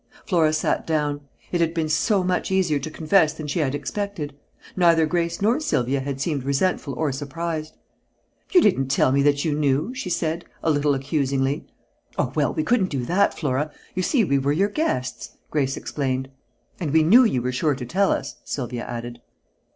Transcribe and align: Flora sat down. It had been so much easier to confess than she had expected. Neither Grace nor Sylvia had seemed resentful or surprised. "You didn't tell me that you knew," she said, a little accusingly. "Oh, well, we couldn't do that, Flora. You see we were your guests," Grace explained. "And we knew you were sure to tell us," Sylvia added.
Flora 0.25 0.51
sat 0.51 0.87
down. 0.87 1.21
It 1.51 1.61
had 1.61 1.75
been 1.75 1.87
so 1.87 2.23
much 2.23 2.49
easier 2.49 2.79
to 2.79 2.89
confess 2.89 3.33
than 3.33 3.45
she 3.45 3.59
had 3.59 3.75
expected. 3.75 4.33
Neither 4.75 5.05
Grace 5.05 5.43
nor 5.43 5.59
Sylvia 5.59 5.99
had 5.99 6.19
seemed 6.19 6.43
resentful 6.43 6.95
or 6.95 7.11
surprised. 7.11 7.77
"You 8.51 8.61
didn't 8.61 8.87
tell 8.87 9.11
me 9.11 9.21
that 9.21 9.45
you 9.45 9.53
knew," 9.53 9.93
she 9.93 10.09
said, 10.09 10.43
a 10.63 10.71
little 10.71 10.95
accusingly. 10.95 11.67
"Oh, 12.17 12.31
well, 12.33 12.51
we 12.51 12.63
couldn't 12.63 12.89
do 12.89 13.05
that, 13.05 13.37
Flora. 13.37 13.69
You 13.93 14.01
see 14.01 14.23
we 14.23 14.39
were 14.39 14.53
your 14.53 14.69
guests," 14.69 15.37
Grace 15.51 15.77
explained. 15.77 16.29
"And 16.79 16.89
we 16.91 17.03
knew 17.03 17.23
you 17.23 17.43
were 17.43 17.51
sure 17.51 17.75
to 17.75 17.85
tell 17.85 18.11
us," 18.11 18.37
Sylvia 18.43 18.83
added. 18.85 19.19